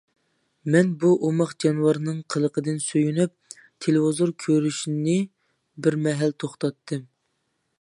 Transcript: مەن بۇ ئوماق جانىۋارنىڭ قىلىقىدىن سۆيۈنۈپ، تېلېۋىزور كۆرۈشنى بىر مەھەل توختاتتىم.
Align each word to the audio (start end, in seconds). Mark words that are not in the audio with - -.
مەن 0.75 0.87
بۇ 1.01 1.09
ئوماق 1.27 1.51
جانىۋارنىڭ 1.63 2.21
قىلىقىدىن 2.35 2.79
سۆيۈنۈپ، 2.85 3.59
تېلېۋىزور 3.85 4.33
كۆرۈشنى 4.47 5.19
بىر 5.87 5.99
مەھەل 6.07 6.35
توختاتتىم. 6.45 7.05